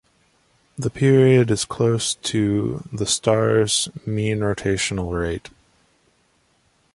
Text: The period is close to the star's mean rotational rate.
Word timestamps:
The 0.79 0.89
period 0.89 1.51
is 1.51 1.63
close 1.63 2.15
to 2.15 2.83
the 2.91 3.05
star's 3.05 3.87
mean 4.03 4.39
rotational 4.39 5.13
rate. 5.13 5.51